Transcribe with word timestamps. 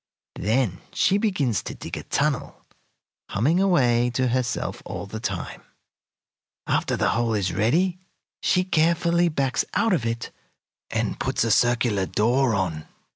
Then 0.39 0.79
she 0.93 1.19
begins 1.19 1.61
to 1.61 1.75
dig 1.75 1.95
a 1.95 2.01
tunnel, 2.01 2.65
humming 3.29 3.59
away 3.59 4.09
to 4.15 4.29
herself 4.29 4.81
all 4.83 5.05
the 5.05 5.19
time. 5.19 5.61
After 6.65 6.97
the 6.97 7.09
hole 7.09 7.35
is 7.35 7.53
ready 7.53 7.99
she 8.41 8.63
very 8.63 8.71
carefully 8.71 9.29
backs 9.29 9.63
out 9.75 9.93
of 9.93 10.03
it 10.03 10.31
and 10.89 11.19
puts 11.19 11.43
a 11.43 11.51
circular 11.51 12.07
door 12.07 12.55
on. 12.55 12.87